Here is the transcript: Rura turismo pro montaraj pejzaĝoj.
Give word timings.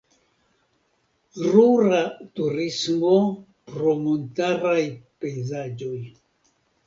Rura 1.49 1.99
turismo 2.39 3.13
pro 3.73 3.93
montaraj 4.07 4.81
pejzaĝoj. 5.21 5.97